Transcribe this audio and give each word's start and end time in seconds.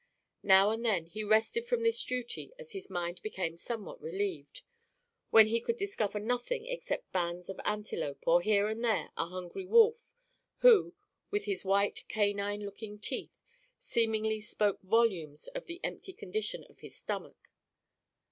Now 0.41 0.71
and 0.71 0.83
then 0.83 1.05
he 1.05 1.23
rested 1.23 1.63
from 1.67 1.83
this 1.83 2.03
duty 2.03 2.51
as 2.57 2.71
his 2.71 2.89
mind 2.89 3.21
became 3.21 3.55
somewhat 3.55 4.01
relieved, 4.01 4.63
when 5.29 5.45
he 5.45 5.61
could 5.61 5.77
discover 5.77 6.19
nothing 6.19 6.65
except 6.65 7.11
bands 7.11 7.49
of 7.49 7.59
antelope, 7.63 8.23
or, 8.25 8.41
here 8.41 8.67
and 8.67 8.83
there, 8.83 9.11
a 9.15 9.27
hungry 9.27 9.67
wolf, 9.67 10.15
who, 10.61 10.95
with 11.29 11.45
his 11.45 11.63
white, 11.63 12.03
canine 12.07 12.61
looking 12.61 12.97
teeth, 12.97 13.43
seemingly, 13.77 14.39
spoke 14.41 14.81
volumes 14.81 15.45
of 15.49 15.67
the 15.67 15.79
empty 15.83 16.13
condition 16.13 16.65
of 16.67 16.79
his 16.79 16.95
stomach. 16.97 17.49